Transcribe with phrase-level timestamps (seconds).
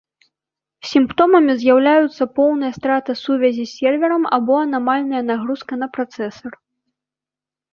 [0.91, 6.51] Сімптомамі з'яўляюцца поўная страта сувязі з серверам або анамальная нагрузка на працэсар.